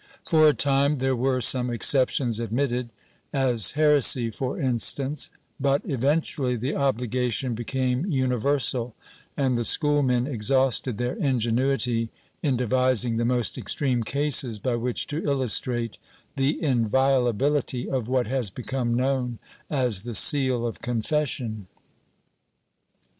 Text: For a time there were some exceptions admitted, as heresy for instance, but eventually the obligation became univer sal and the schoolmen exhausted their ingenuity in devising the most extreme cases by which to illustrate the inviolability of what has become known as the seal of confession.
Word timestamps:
For 0.27 0.47
a 0.47 0.53
time 0.55 0.97
there 0.97 1.15
were 1.15 1.41
some 1.41 1.69
exceptions 1.69 2.39
admitted, 2.39 2.89
as 3.31 3.73
heresy 3.73 4.31
for 4.31 4.59
instance, 4.59 5.29
but 5.59 5.83
eventually 5.85 6.55
the 6.55 6.75
obligation 6.75 7.53
became 7.53 8.05
univer 8.05 8.59
sal 8.59 8.95
and 9.37 9.55
the 9.55 9.63
schoolmen 9.63 10.25
exhausted 10.25 10.97
their 10.97 11.13
ingenuity 11.17 12.09
in 12.41 12.57
devising 12.57 13.17
the 13.17 13.25
most 13.25 13.59
extreme 13.59 14.01
cases 14.01 14.57
by 14.57 14.75
which 14.75 15.05
to 15.05 15.23
illustrate 15.23 15.99
the 16.35 16.59
inviolability 16.63 17.87
of 17.87 18.07
what 18.09 18.25
has 18.25 18.49
become 18.49 18.95
known 18.95 19.37
as 19.69 20.01
the 20.01 20.15
seal 20.15 20.65
of 20.65 20.81
confession. 20.81 21.67